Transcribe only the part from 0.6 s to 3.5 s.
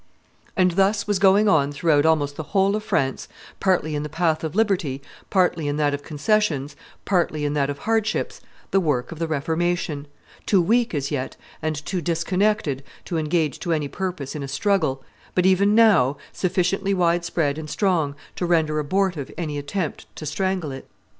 thus was going on throughout almost the whole of France,